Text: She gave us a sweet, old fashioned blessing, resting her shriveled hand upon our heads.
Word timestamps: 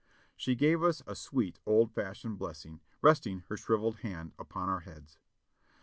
She 0.35 0.55
gave 0.55 0.81
us 0.81 1.03
a 1.05 1.13
sweet, 1.13 1.59
old 1.63 1.91
fashioned 1.93 2.39
blessing, 2.39 2.81
resting 3.03 3.43
her 3.49 3.55
shriveled 3.55 3.97
hand 3.97 4.33
upon 4.39 4.67
our 4.67 4.79
heads. 4.79 5.19